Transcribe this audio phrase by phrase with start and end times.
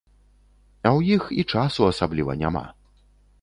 [0.85, 2.65] А ў іх і часу асабліва няма.